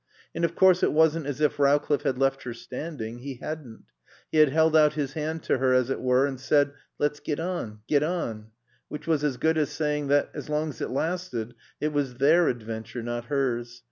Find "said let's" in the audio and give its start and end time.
6.39-7.19